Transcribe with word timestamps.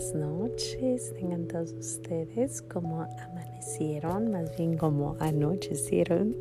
buenas 0.00 0.14
noches. 0.14 1.12
Tengan 1.14 1.46
todos 1.46 1.72
ustedes 1.72 2.62
como 2.62 3.02
amanecieron, 3.02 4.30
más 4.30 4.56
bien 4.56 4.78
como 4.78 5.16
anochecieron. 5.20 6.36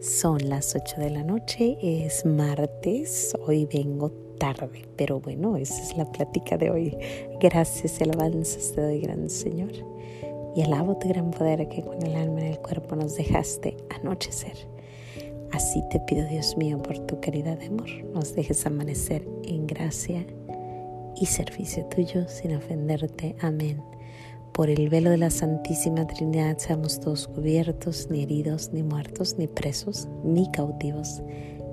Son 0.00 0.48
las 0.48 0.74
8 0.74 1.00
de 1.00 1.10
la 1.10 1.22
noche, 1.22 1.78
es 1.80 2.24
martes, 2.24 3.36
hoy 3.46 3.66
vengo 3.72 4.10
tarde, 4.38 4.88
pero 4.96 5.20
bueno, 5.20 5.56
esa 5.56 5.80
es 5.80 5.96
la 5.96 6.10
plática 6.10 6.56
de 6.56 6.70
hoy. 6.70 6.96
Gracias 7.40 8.00
y 8.00 8.04
alabanzas 8.04 8.72
te 8.72 8.80
doy, 8.80 9.00
gran 9.00 9.30
Señor. 9.30 9.72
Y 10.56 10.62
alabo 10.62 10.98
tu 10.98 11.08
gran 11.08 11.30
poder 11.30 11.68
que 11.68 11.82
con 11.82 12.02
el 12.04 12.16
alma 12.16 12.40
en 12.40 12.46
el 12.48 12.58
cuerpo 12.58 12.96
nos 12.96 13.16
dejaste 13.16 13.76
anochecer. 13.90 14.56
Así 15.52 15.82
te 15.90 16.00
pido, 16.00 16.26
Dios 16.26 16.56
mío, 16.56 16.78
por 16.78 16.98
tu 17.06 17.20
caridad 17.20 17.58
de 17.58 17.66
amor, 17.66 17.88
nos 18.12 18.34
dejes 18.34 18.66
amanecer 18.66 19.24
en 19.44 19.68
gracia 19.68 20.26
y 21.20 21.26
servicio 21.26 21.84
tuyo 21.86 22.28
sin 22.28 22.54
ofenderte. 22.54 23.36
Amén. 23.40 23.82
Por 24.52 24.70
el 24.70 24.88
velo 24.88 25.10
de 25.10 25.18
la 25.18 25.30
Santísima 25.30 26.06
Trinidad 26.06 26.58
seamos 26.58 27.00
todos 27.00 27.28
cubiertos, 27.28 28.08
ni 28.10 28.22
heridos, 28.22 28.72
ni 28.72 28.82
muertos, 28.82 29.36
ni 29.38 29.46
presos, 29.46 30.08
ni 30.24 30.50
cautivos, 30.50 31.22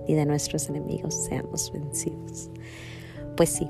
ni 0.08 0.13
de 0.13 0.26
nuestros 0.26 0.70
enemigos 0.70 1.16
seamos 1.16 1.71
vencidos. 1.73 2.49
Pues 3.35 3.49
sí, 3.49 3.68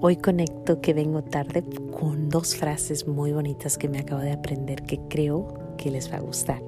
hoy 0.00 0.16
conecto 0.16 0.80
que 0.80 0.94
vengo 0.94 1.22
tarde 1.22 1.62
con 1.92 2.28
dos 2.28 2.56
frases 2.56 3.06
muy 3.06 3.32
bonitas 3.32 3.78
que 3.78 3.88
me 3.88 4.00
acabo 4.00 4.20
de 4.20 4.32
aprender 4.32 4.82
que 4.82 4.98
creo 5.08 5.76
que 5.76 5.90
les 5.90 6.12
va 6.12 6.16
a 6.16 6.20
gustar. 6.20 6.62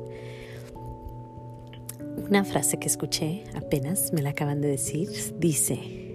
Una 2.28 2.44
frase 2.44 2.78
que 2.78 2.86
escuché 2.86 3.44
apenas, 3.54 4.12
me 4.12 4.22
la 4.22 4.30
acaban 4.30 4.60
de 4.60 4.68
decir, 4.68 5.08
dice, 5.38 6.11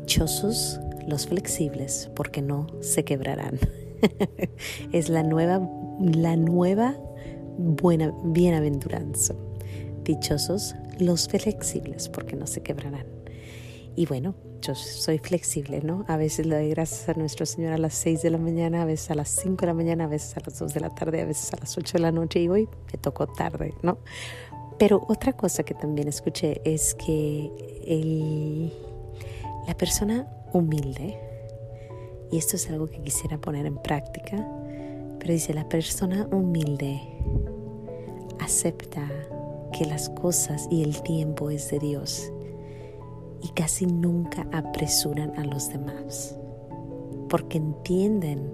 dichosos 0.00 0.78
los 1.06 1.26
flexibles 1.26 2.10
porque 2.14 2.42
no 2.42 2.66
se 2.80 3.02
quebrarán. 3.02 3.58
es 4.92 5.08
la 5.08 5.22
nueva, 5.22 5.66
la 5.98 6.36
nueva 6.36 6.94
buena 7.56 8.12
bienaventuranza. 8.24 9.34
Dichosos 10.04 10.74
los 10.98 11.28
flexibles 11.28 12.10
porque 12.10 12.36
no 12.36 12.46
se 12.46 12.62
quebrarán. 12.62 13.06
Y 13.96 14.04
bueno, 14.04 14.34
yo 14.60 14.74
soy 14.74 15.16
flexible, 15.16 15.80
¿no? 15.80 16.04
A 16.08 16.18
veces 16.18 16.44
le 16.44 16.56
doy 16.56 16.68
gracias 16.68 17.08
a 17.08 17.14
nuestro 17.14 17.46
Señor 17.46 17.72
a 17.72 17.78
las 17.78 17.94
6 17.94 18.20
de 18.20 18.28
la 18.28 18.38
mañana, 18.38 18.82
a 18.82 18.84
veces 18.84 19.10
a 19.10 19.14
las 19.14 19.30
5 19.30 19.62
de 19.62 19.66
la 19.66 19.74
mañana, 19.74 20.04
a 20.04 20.08
veces 20.08 20.36
a 20.36 20.40
las 20.44 20.58
2 20.58 20.74
de 20.74 20.80
la 20.80 20.90
tarde, 20.90 21.22
a 21.22 21.24
veces 21.24 21.54
a 21.54 21.56
las 21.56 21.78
8 21.78 21.92
de 21.94 22.00
la 22.00 22.12
noche 22.12 22.42
y 22.42 22.48
hoy 22.48 22.68
me 22.92 22.98
tocó 22.98 23.26
tarde, 23.28 23.72
¿no? 23.82 23.96
Pero 24.78 25.06
otra 25.08 25.32
cosa 25.32 25.62
que 25.62 25.72
también 25.72 26.06
escuché 26.06 26.60
es 26.66 26.94
que 26.94 27.50
el, 27.86 28.70
la 29.66 29.76
persona 29.76 30.28
humilde, 30.52 31.18
y 32.30 32.38
esto 32.38 32.56
es 32.56 32.68
algo 32.70 32.86
que 32.88 33.00
quisiera 33.00 33.38
poner 33.38 33.66
en 33.66 33.76
práctica, 33.76 34.36
pero 35.18 35.32
dice, 35.32 35.54
la 35.54 35.68
persona 35.68 36.28
humilde 36.30 37.00
acepta 38.40 39.08
que 39.72 39.84
las 39.84 40.08
cosas 40.10 40.68
y 40.70 40.82
el 40.82 41.02
tiempo 41.02 41.50
es 41.50 41.70
de 41.70 41.78
Dios 41.78 42.32
y 43.42 43.48
casi 43.48 43.86
nunca 43.86 44.46
apresuran 44.52 45.38
a 45.38 45.44
los 45.44 45.68
demás, 45.68 46.36
porque 47.28 47.58
entienden 47.58 48.50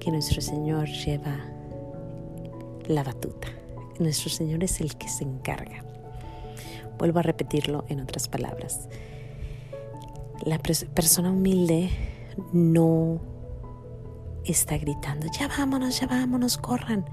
que 0.00 0.10
nuestro 0.10 0.40
Señor 0.40 0.88
lleva 0.88 1.36
la 2.86 3.02
batuta. 3.02 3.48
Nuestro 3.98 4.30
Señor 4.30 4.62
es 4.64 4.80
el 4.80 4.96
que 4.96 5.08
se 5.08 5.24
encarga. 5.24 5.84
Vuelvo 6.98 7.18
a 7.18 7.22
repetirlo 7.22 7.84
en 7.88 8.00
otras 8.00 8.28
palabras. 8.28 8.88
La 10.44 10.58
persona 10.58 11.30
humilde 11.30 11.90
no 12.52 13.20
está 14.44 14.76
gritando, 14.78 15.26
ya 15.38 15.48
vámonos, 15.48 16.00
ya 16.00 16.06
vámonos, 16.06 16.56
corran, 16.58 17.04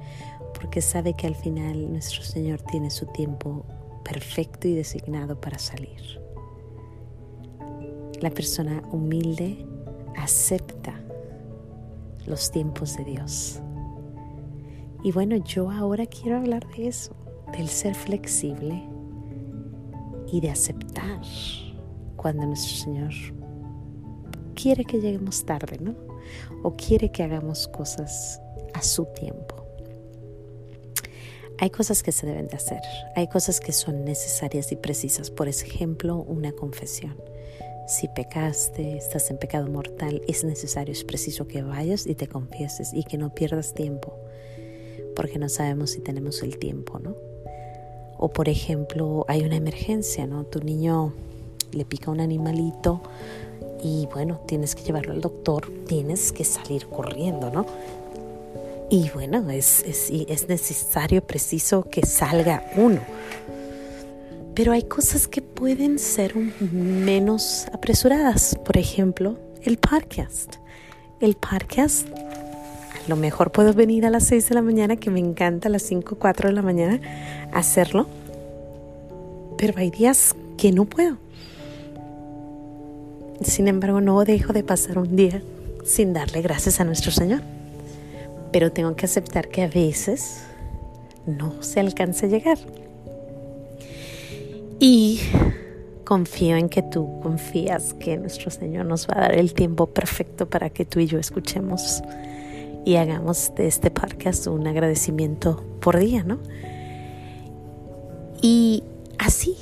porque 0.53 0.81
sabe 0.81 1.13
que 1.13 1.27
al 1.27 1.35
final 1.35 1.91
nuestro 1.91 2.23
Señor 2.23 2.61
tiene 2.61 2.89
su 2.89 3.05
tiempo 3.07 3.65
perfecto 4.03 4.67
y 4.67 4.75
designado 4.75 5.39
para 5.39 5.57
salir. 5.57 6.21
La 8.21 8.29
persona 8.29 8.83
humilde 8.91 9.65
acepta 10.15 10.93
los 12.25 12.51
tiempos 12.51 12.95
de 12.97 13.05
Dios. 13.05 13.59
Y 15.03 15.11
bueno, 15.11 15.35
yo 15.37 15.69
ahora 15.69 16.05
quiero 16.05 16.37
hablar 16.37 16.65
de 16.77 16.87
eso, 16.87 17.15
del 17.57 17.67
ser 17.67 17.95
flexible 17.95 18.87
y 20.31 20.39
de 20.39 20.49
aceptar 20.49 21.21
cuando 22.23 22.45
nuestro 22.45 22.73
Señor 22.73 23.11
quiere 24.55 24.85
que 24.85 25.01
lleguemos 25.01 25.45
tarde, 25.45 25.77
¿no? 25.81 25.93
O 26.63 26.73
quiere 26.77 27.11
que 27.11 27.21
hagamos 27.21 27.67
cosas 27.67 28.39
a 28.73 28.81
su 28.81 29.05
tiempo. 29.07 29.67
Hay 31.59 31.69
cosas 31.69 32.01
que 32.01 32.13
se 32.13 32.25
deben 32.25 32.47
de 32.47 32.55
hacer, 32.55 32.79
hay 33.17 33.27
cosas 33.27 33.59
que 33.59 33.73
son 33.73 34.05
necesarias 34.05 34.71
y 34.71 34.77
precisas. 34.77 35.31
Por 35.31 35.49
ejemplo, 35.49 36.15
una 36.15 36.53
confesión. 36.53 37.17
Si 37.89 38.07
pecaste, 38.07 38.95
estás 38.95 39.29
en 39.29 39.37
pecado 39.37 39.67
mortal, 39.67 40.21
es 40.25 40.45
necesario, 40.45 40.93
es 40.93 41.03
preciso 41.03 41.49
que 41.49 41.61
vayas 41.61 42.07
y 42.07 42.15
te 42.15 42.27
confieses 42.27 42.93
y 42.93 43.03
que 43.03 43.17
no 43.17 43.35
pierdas 43.35 43.73
tiempo, 43.73 44.15
porque 45.13 45.39
no 45.39 45.49
sabemos 45.49 45.89
si 45.89 45.99
tenemos 45.99 46.41
el 46.41 46.57
tiempo, 46.57 46.99
¿no? 46.99 47.17
O 48.17 48.29
por 48.29 48.47
ejemplo, 48.47 49.25
hay 49.27 49.43
una 49.43 49.57
emergencia, 49.57 50.25
¿no? 50.25 50.45
Tu 50.45 50.61
niño 50.61 51.13
le 51.73 51.85
pica 51.85 52.11
un 52.11 52.19
animalito 52.19 53.01
y 53.83 54.07
bueno, 54.13 54.39
tienes 54.47 54.75
que 54.75 54.83
llevarlo 54.83 55.11
al 55.11 55.21
doctor, 55.21 55.69
tienes 55.87 56.31
que 56.31 56.45
salir 56.45 56.87
corriendo, 56.87 57.49
¿no? 57.49 57.65
Y 58.89 59.09
bueno, 59.09 59.49
es, 59.49 59.83
es, 59.83 60.09
es 60.09 60.47
necesario, 60.47 61.21
preciso 61.21 61.83
que 61.89 62.05
salga 62.05 62.63
uno. 62.77 63.01
Pero 64.53 64.71
hay 64.71 64.83
cosas 64.83 65.27
que 65.27 65.41
pueden 65.41 65.97
ser 65.97 66.35
menos 66.35 67.65
apresuradas. 67.73 68.55
Por 68.63 68.77
ejemplo, 68.77 69.35
el 69.63 69.77
podcast. 69.77 70.57
El 71.19 71.35
podcast, 71.35 72.07
lo 73.07 73.15
mejor 73.15 73.51
puedo 73.51 73.73
venir 73.73 74.05
a 74.05 74.09
las 74.09 74.25
6 74.25 74.49
de 74.49 74.55
la 74.55 74.61
mañana, 74.61 74.95
que 74.95 75.09
me 75.09 75.19
encanta 75.19 75.69
a 75.69 75.71
las 75.71 75.83
5 75.83 76.15
o 76.15 76.19
4 76.19 76.49
de 76.49 76.53
la 76.53 76.61
mañana 76.61 77.01
hacerlo. 77.51 78.07
Pero 79.57 79.73
hay 79.77 79.89
días 79.89 80.35
que 80.57 80.71
no 80.71 80.85
puedo. 80.85 81.22
Sin 83.43 83.67
embargo, 83.67 84.01
no 84.01 84.23
dejo 84.23 84.53
de 84.53 84.63
pasar 84.63 84.97
un 84.97 85.15
día 85.15 85.41
sin 85.85 86.13
darle 86.13 86.41
gracias 86.41 86.79
a 86.79 86.83
nuestro 86.83 87.11
Señor. 87.11 87.41
Pero 88.51 88.71
tengo 88.71 88.95
que 88.95 89.05
aceptar 89.05 89.49
que 89.49 89.63
a 89.63 89.67
veces 89.67 90.43
no 91.25 91.61
se 91.61 91.79
alcanza 91.79 92.25
a 92.25 92.29
llegar. 92.29 92.57
Y 94.79 95.19
confío 96.03 96.57
en 96.57 96.69
que 96.69 96.81
tú 96.81 97.19
confías 97.21 97.93
que 97.93 98.17
nuestro 98.17 98.51
Señor 98.51 98.85
nos 98.85 99.07
va 99.07 99.17
a 99.17 99.21
dar 99.21 99.35
el 99.35 99.53
tiempo 99.53 99.87
perfecto 99.87 100.49
para 100.49 100.69
que 100.69 100.85
tú 100.85 100.99
y 100.99 101.07
yo 101.07 101.19
escuchemos 101.19 102.03
y 102.85 102.95
hagamos 102.97 103.53
de 103.55 103.67
este 103.67 103.91
podcast 103.91 104.47
un 104.47 104.67
agradecimiento 104.67 105.63
por 105.79 105.97
día, 105.97 106.23
¿no? 106.23 106.39
Y 108.41 108.83
así 109.17 109.55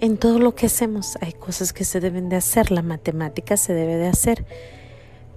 en 0.00 0.16
todo 0.16 0.38
lo 0.38 0.54
que 0.54 0.66
hacemos 0.66 1.18
hay 1.20 1.32
cosas 1.32 1.72
que 1.72 1.84
se 1.84 2.00
deben 2.00 2.28
de 2.28 2.36
hacer, 2.36 2.70
la 2.70 2.82
matemática 2.82 3.56
se 3.56 3.74
debe 3.74 3.96
de 3.96 4.08
hacer, 4.08 4.44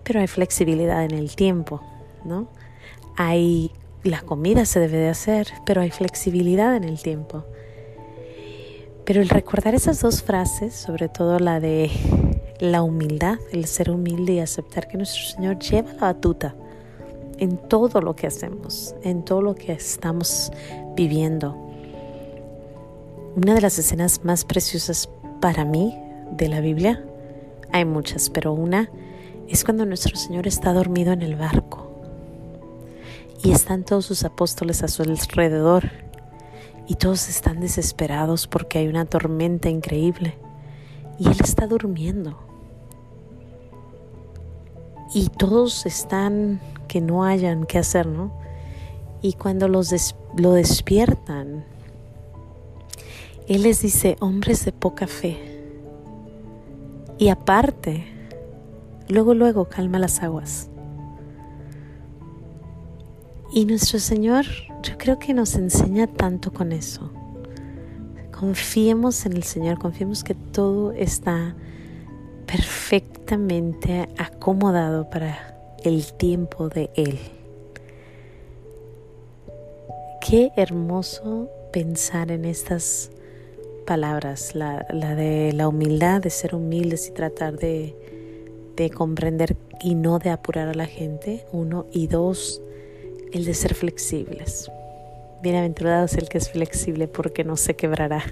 pero 0.03 0.19
hay 0.19 0.27
flexibilidad 0.27 1.03
en 1.03 1.11
el 1.11 1.35
tiempo, 1.35 1.81
¿no? 2.25 2.47
Hay 3.17 3.71
la 4.03 4.21
comida 4.21 4.65
se 4.65 4.79
debe 4.79 4.97
de 4.97 5.09
hacer, 5.09 5.47
pero 5.65 5.81
hay 5.81 5.91
flexibilidad 5.91 6.75
en 6.75 6.83
el 6.83 7.01
tiempo. 7.01 7.45
Pero 9.05 9.21
el 9.21 9.29
recordar 9.29 9.75
esas 9.75 10.01
dos 10.01 10.23
frases, 10.23 10.73
sobre 10.73 11.07
todo 11.07 11.37
la 11.39 11.59
de 11.59 11.91
la 12.59 12.81
humildad, 12.81 13.39
el 13.51 13.65
ser 13.65 13.91
humilde 13.91 14.33
y 14.33 14.39
aceptar 14.39 14.87
que 14.87 14.97
nuestro 14.97 15.23
Señor 15.23 15.59
lleva 15.59 15.93
la 15.93 16.01
batuta 16.01 16.55
en 17.37 17.57
todo 17.57 18.01
lo 18.01 18.15
que 18.15 18.27
hacemos, 18.27 18.95
en 19.03 19.23
todo 19.23 19.41
lo 19.41 19.55
que 19.55 19.73
estamos 19.73 20.51
viviendo 20.95 21.70
una 23.35 23.53
de 23.53 23.61
las 23.61 23.79
escenas 23.79 24.23
más 24.23 24.45
preciosas 24.45 25.09
para 25.39 25.65
mí 25.65 25.97
de 26.31 26.49
la 26.49 26.59
Biblia, 26.59 27.03
hay 27.71 27.85
muchas, 27.85 28.29
pero 28.29 28.53
una 28.53 28.89
es 29.47 29.63
cuando 29.63 29.85
nuestro 29.85 30.15
Señor 30.15 30.47
está 30.47 30.73
dormido 30.73 31.13
en 31.13 31.21
el 31.21 31.35
barco 31.35 31.91
y 33.43 33.51
están 33.51 33.83
todos 33.83 34.05
sus 34.05 34.23
apóstoles 34.23 34.83
a 34.83 34.87
su 34.87 35.03
alrededor 35.03 35.89
y 36.87 36.95
todos 36.95 37.29
están 37.29 37.61
desesperados 37.61 38.47
porque 38.47 38.79
hay 38.79 38.87
una 38.87 39.05
tormenta 39.05 39.69
increíble 39.69 40.37
y 41.17 41.27
Él 41.27 41.37
está 41.41 41.67
durmiendo. 41.67 42.37
Y 45.13 45.29
todos 45.29 45.85
están 45.85 46.61
que 46.87 47.01
no 47.01 47.23
hayan 47.23 47.65
qué 47.65 47.77
hacer, 47.77 48.07
¿no? 48.07 48.31
Y 49.21 49.33
cuando 49.33 49.67
los 49.67 50.15
lo 50.37 50.53
despiertan, 50.53 51.65
él 53.47 53.63
les 53.63 53.81
dice, 53.81 54.17
hombres 54.19 54.65
de 54.65 54.71
poca 54.71 55.07
fe. 55.07 55.37
Y 57.17 57.29
aparte, 57.29 58.05
luego, 59.07 59.33
luego 59.33 59.65
calma 59.65 59.99
las 59.99 60.23
aguas. 60.23 60.69
Y 63.53 63.65
nuestro 63.65 63.99
Señor 63.99 64.45
yo 64.81 64.97
creo 64.97 65.19
que 65.19 65.33
nos 65.33 65.55
enseña 65.55 66.07
tanto 66.07 66.53
con 66.53 66.71
eso. 66.71 67.11
Confiemos 68.31 69.25
en 69.25 69.33
el 69.33 69.43
Señor, 69.43 69.77
confiemos 69.77 70.23
que 70.23 70.33
todo 70.33 70.93
está 70.93 71.55
perfectamente 72.47 74.09
acomodado 74.17 75.09
para 75.09 75.57
el 75.83 76.13
tiempo 76.13 76.69
de 76.69 76.89
Él. 76.95 77.19
Qué 80.21 80.51
hermoso 80.55 81.49
pensar 81.71 82.31
en 82.31 82.45
estas 82.45 83.11
palabras, 83.91 84.55
la, 84.55 84.85
de 85.15 85.51
la 85.51 85.67
humildad, 85.67 86.21
de 86.21 86.29
ser 86.29 86.55
humildes 86.55 87.09
y 87.09 87.11
tratar 87.11 87.57
de, 87.57 87.93
de 88.77 88.89
comprender 88.89 89.57
y 89.81 89.95
no 89.95 90.17
de 90.17 90.29
apurar 90.29 90.69
a 90.69 90.73
la 90.73 90.85
gente, 90.85 91.45
uno, 91.51 91.87
y 91.91 92.07
dos, 92.07 92.61
el 93.33 93.43
de 93.43 93.53
ser 93.53 93.73
flexibles. 93.73 94.71
Bienaventurado 95.43 96.05
es 96.05 96.13
el 96.13 96.29
que 96.29 96.37
es 96.37 96.49
flexible 96.49 97.09
porque 97.09 97.43
no 97.43 97.57
se 97.57 97.75
quebrará. 97.75 98.23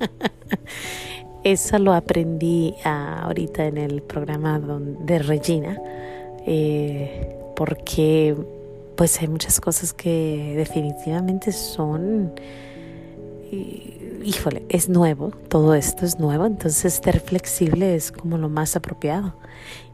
Eso 1.44 1.78
lo 1.78 1.92
aprendí 1.92 2.74
ah, 2.84 3.20
ahorita 3.22 3.66
en 3.66 3.78
el 3.78 4.02
programa 4.02 4.58
de 4.58 5.20
Regina, 5.20 5.80
eh, 6.44 7.36
porque 7.54 8.34
pues 8.96 9.20
hay 9.20 9.28
muchas 9.28 9.60
cosas 9.60 9.92
que 9.92 10.54
definitivamente 10.56 11.52
son, 11.52 12.32
híjole, 14.24 14.64
es 14.68 14.88
nuevo, 14.88 15.30
todo 15.48 15.74
esto 15.74 16.04
es 16.04 16.18
nuevo, 16.18 16.46
entonces 16.46 17.00
ser 17.02 17.20
flexible 17.20 17.94
es 17.94 18.12
como 18.12 18.38
lo 18.38 18.48
más 18.48 18.76
apropiado. 18.76 19.34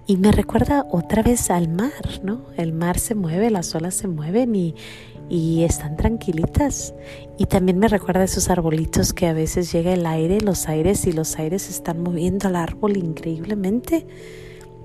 Y 0.06 0.16
me 0.16 0.32
recuerda 0.32 0.86
otra 0.90 1.22
vez 1.22 1.50
al 1.50 1.68
mar, 1.68 2.20
¿no? 2.22 2.42
El 2.56 2.72
mar 2.72 2.98
se 2.98 3.14
mueve, 3.14 3.50
las 3.50 3.74
olas 3.74 3.94
se 3.94 4.08
mueven 4.08 4.56
y, 4.56 4.74
y 5.28 5.62
están 5.62 5.96
tranquilitas. 5.96 6.94
Y 7.38 7.46
también 7.46 7.78
me 7.78 7.88
recuerda 7.88 8.22
a 8.22 8.24
esos 8.24 8.50
arbolitos 8.50 9.12
que 9.12 9.28
a 9.28 9.32
veces 9.32 9.72
llega 9.72 9.92
el 9.92 10.04
aire, 10.04 10.40
los 10.40 10.68
aires 10.68 11.06
y 11.06 11.12
los 11.12 11.38
aires 11.38 11.70
están 11.70 12.02
moviendo 12.02 12.48
al 12.48 12.56
árbol 12.56 12.96
increíblemente, 12.96 14.06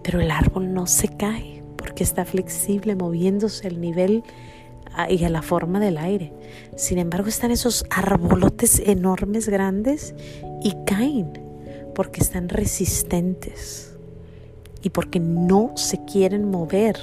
pero 0.03 0.21
el 0.21 0.29
árbol 0.29 0.73
no 0.73 0.85
se 0.85 1.07
cae 1.07 1.63
porque 1.75 2.03
está 2.03 2.25
flexible, 2.25 2.95
moviéndose 2.95 3.67
el 3.67 3.81
nivel 3.81 4.23
y 5.09 5.23
a 5.23 5.29
la 5.29 5.41
forma 5.41 5.79
del 5.79 5.97
aire. 5.97 6.33
Sin 6.75 6.97
embargo, 6.97 7.27
están 7.27 7.51
esos 7.51 7.85
arbolotes 7.89 8.79
enormes, 8.79 9.49
grandes, 9.49 10.15
y 10.63 10.73
caen 10.85 11.31
porque 11.93 12.21
están 12.21 12.49
resistentes 12.49 13.95
y 14.81 14.89
porque 14.89 15.19
no 15.19 15.71
se 15.75 16.03
quieren 16.05 16.49
mover. 16.49 16.97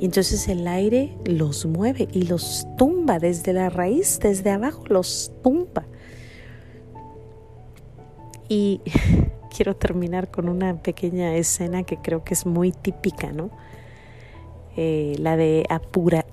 Y 0.00 0.04
entonces 0.04 0.48
el 0.48 0.66
aire 0.66 1.16
los 1.24 1.66
mueve 1.66 2.08
y 2.12 2.22
los 2.22 2.66
tumba 2.76 3.18
desde 3.18 3.52
la 3.52 3.68
raíz, 3.68 4.18
desde 4.20 4.50
abajo, 4.50 4.84
los 4.88 5.32
tumba. 5.42 5.86
Y 8.48 8.80
quiero 9.54 9.76
terminar 9.76 10.30
con 10.30 10.48
una 10.48 10.82
pequeña 10.82 11.34
escena 11.36 11.82
que 11.82 11.96
creo 11.98 12.24
que 12.24 12.34
es 12.34 12.46
muy 12.46 12.72
típica, 12.72 13.32
¿no? 13.32 13.50
Eh, 14.76 15.16
la 15.18 15.36
de 15.36 15.66
apura, 15.68 16.24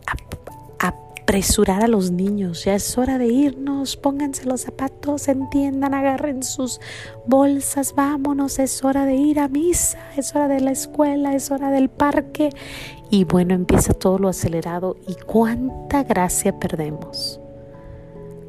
apresurar 1.36 1.84
a 1.84 1.90
los 1.90 2.12
niños. 2.12 2.64
Ya 2.64 2.76
es 2.76 2.98
hora 2.98 3.18
de 3.18 3.28
irnos, 3.28 3.98
pónganse 3.98 4.46
los 4.46 4.62
zapatos, 4.62 5.28
entiendan, 5.28 5.94
agarren 5.94 6.44
sus 6.44 6.80
bolsas, 7.28 7.94
vámonos, 7.94 8.58
es 8.58 8.86
hora 8.86 9.06
de 9.06 9.16
ir 9.16 9.42
a 9.42 9.50
misa, 9.50 10.00
es 10.16 10.34
hora 10.34 10.48
de 10.48 10.62
la 10.62 10.72
escuela, 10.72 11.36
es 11.36 11.52
hora 11.52 11.72
del 11.72 11.90
parque. 11.90 12.52
Y 13.10 13.26
bueno, 13.26 13.54
empieza 13.54 13.94
todo 13.94 14.18
lo 14.18 14.30
acelerado 14.30 14.96
y 15.10 15.16
cuánta 15.16 16.04
gracia 16.04 16.58
perdemos. 16.58 17.42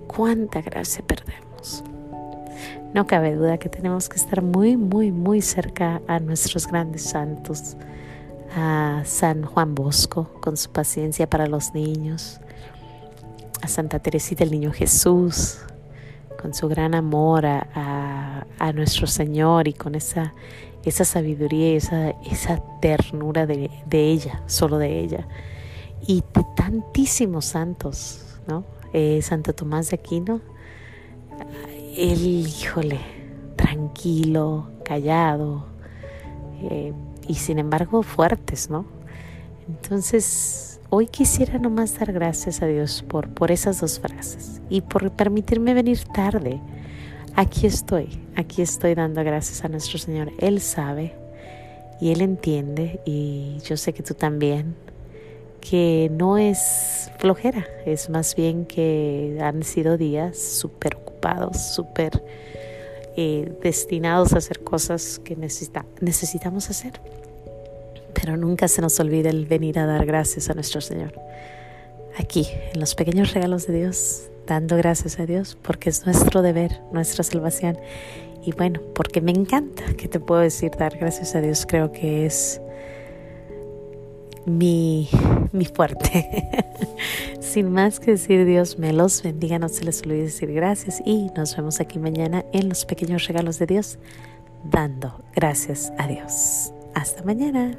Cuánta 0.07 0.63
gracia 0.63 1.05
perdemos. 1.05 1.83
No 2.95 3.09
cabe 3.09 3.35
duda 3.35 3.59
que 3.59 3.69
tenemos 3.69 4.09
que 4.09 4.17
estar 4.17 4.43
muy, 4.43 4.77
muy, 4.77 5.11
muy 5.11 5.43
cerca 5.43 6.03
a 6.07 6.21
nuestros 6.21 6.69
grandes 6.69 7.03
santos, 7.03 7.77
a 8.55 9.03
San 9.05 9.43
Juan 9.43 9.75
Bosco 9.75 10.31
con 10.41 10.57
su 10.57 10.71
paciencia 10.71 11.29
para 11.29 11.49
los 11.49 11.75
niños, 11.75 12.41
a 13.67 13.69
Santa 13.69 13.99
Teresita 13.99 14.45
el 14.45 14.53
Niño 14.53 14.73
Jesús, 14.73 15.59
con 16.41 16.55
su 16.55 16.69
gran 16.69 16.95
amor 16.95 17.45
a, 17.45 18.73
nuestro 18.75 19.09
Señor 19.09 19.67
y 19.67 19.73
con 19.73 19.97
esa, 19.97 20.35
esa 20.85 21.05
sabiduría 21.05 21.73
y 21.73 21.77
esa, 21.77 22.11
esa 22.31 22.63
ternura 22.81 23.45
de, 23.47 23.71
ella, 23.91 24.43
solo 24.47 24.79
de 24.79 25.01
ella. 25.01 25.27
Y 26.07 26.23
de 26.33 26.45
tantísimos 26.55 27.47
santos, 27.47 28.39
¿no? 28.47 28.65
Eh, 28.93 29.21
Santo 29.23 29.53
Tomás 29.53 29.91
de 29.91 29.97
Aquino, 29.97 30.41
él, 31.97 32.47
híjole, 32.47 33.01
tranquilo, 33.57 34.71
callado, 34.85 35.67
eh, 36.71 36.93
y 37.27 37.35
sin 37.35 37.59
embargo 37.59 38.05
fuertes, 38.05 38.71
¿no? 38.71 38.87
Entonces, 39.69 40.66
hoy 40.91 41.07
quisiera 41.07 41.59
nomás 41.59 41.99
dar 41.99 42.13
gracias 42.13 42.63
a 42.63 42.67
Dios 42.67 43.05
por, 43.07 43.29
por 43.29 43.51
esas 43.51 43.81
dos 43.81 43.99
frases 43.99 44.61
y 44.69 44.81
por 44.81 45.11
permitirme 45.11 45.75
venir 45.75 46.05
tarde. 46.05 46.61
Aquí 47.35 47.67
estoy, 47.67 48.21
aquí 48.35 48.63
estoy 48.63 48.95
dando 48.95 49.23
gracias 49.23 49.65
a 49.65 49.69
nuestro 49.69 49.99
Señor. 49.99 50.33
Él 50.39 50.61
sabe 50.61 51.15
y 52.01 52.13
Él 52.13 52.21
entiende 52.21 53.01
y 53.05 53.59
yo 53.65 53.77
sé 53.77 53.93
que 53.93 54.03
tú 54.03 54.15
también, 54.15 54.75
que 55.61 56.11
no 56.13 56.39
es 56.39 57.11
flojera, 57.19 57.67
es 57.85 58.09
más 58.09 58.37
bien 58.37 58.65
que 58.67 59.39
han 59.43 59.63
sido 59.65 59.97
días 59.97 60.39
súper 60.39 60.97
ocupados, 60.97 61.75
súper 61.75 62.23
eh, 63.17 63.53
destinados 63.63 64.33
a 64.35 64.39
hacer 64.39 64.61
cosas 64.61 65.21
que 65.25 65.37
necesita, 65.37 65.85
necesitamos 66.01 66.71
hacer 66.71 67.01
pero 68.19 68.37
nunca 68.37 68.69
se 68.69 68.81
nos 68.81 68.99
olvide 68.99 69.29
el 69.29 69.47
venir 69.47 69.79
a 69.79 69.87
dar 69.87 70.07
gracias 70.07 70.49
a 70.51 70.55
nuestro 70.55 70.81
Señor. 70.81 71.13
Aquí, 72.19 72.47
en 72.73 72.81
los 72.81 72.95
pequeños 72.95 73.35
regalos 73.35 73.67
de 73.67 73.79
Dios, 73.79 74.31
dando 74.47 74.77
gracias 74.77 75.21
a 75.21 75.27
Dios, 75.27 75.59
porque 75.61 75.91
es 75.91 76.07
nuestro 76.07 76.41
deber, 76.43 76.81
nuestra 76.93 77.23
salvación. 77.23 77.79
Y 78.45 78.53
bueno, 78.53 78.81
porque 78.95 79.21
me 79.21 79.33
encanta, 79.33 79.85
que 79.95 80.09
te 80.09 80.21
puedo 80.21 80.41
decir, 80.41 80.71
dar 80.79 80.97
gracias 80.97 81.35
a 81.35 81.41
Dios, 81.41 81.67
creo 81.67 81.93
que 81.93 82.27
es 82.27 82.61
mi, 84.47 85.09
mi 85.53 85.67
fuerte. 85.67 86.49
Sin 87.41 87.71
más 87.71 88.01
que 88.01 88.13
decir, 88.13 88.47
Dios 88.47 88.79
me 88.79 88.93
los 88.93 89.23
bendiga, 89.23 89.59
no 89.59 89.69
se 89.69 89.85
les 89.85 90.03
olvide 90.03 90.23
decir 90.23 90.53
gracias 90.53 91.03
y 91.05 91.31
nos 91.37 91.57
vemos 91.57 91.81
aquí 91.81 91.99
mañana 91.99 92.45
en 92.53 92.69
los 92.69 92.87
pequeños 92.87 93.27
regalos 93.27 93.59
de 93.59 93.67
Dios, 93.67 93.99
dando 94.65 95.23
gracias 95.35 95.93
a 95.99 96.07
Dios. 96.07 96.73
Hasta 96.95 97.23
mañana. 97.25 97.77